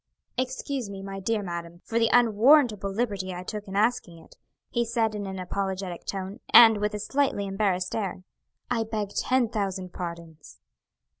"Excuse 0.35 0.89
me, 0.89 1.03
my 1.03 1.19
dear 1.19 1.43
madam, 1.43 1.83
for 1.85 1.99
the 1.99 2.09
unwarrantable 2.11 2.89
liberty 2.91 3.35
I 3.35 3.43
took 3.43 3.67
in 3.67 3.75
asking 3.75 4.17
it," 4.17 4.35
he 4.71 4.83
said 4.83 5.13
in 5.13 5.27
an 5.27 5.37
apologetic 5.37 6.05
tone, 6.05 6.39
and 6.51 6.77
with 6.77 6.95
a 6.95 6.99
slightly 6.99 7.45
embarrassed 7.45 7.95
air. 7.95 8.23
"I 8.71 8.83
beg 8.83 9.09
ten 9.09 9.47
thousand 9.49 9.93
pardons." 9.93 10.59